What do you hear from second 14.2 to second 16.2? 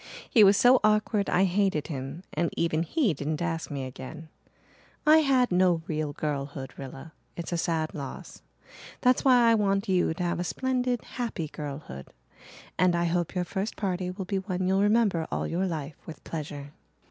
be one you'll remember all your life